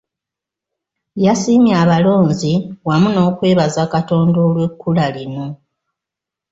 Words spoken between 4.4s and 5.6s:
olw’ekkula lino.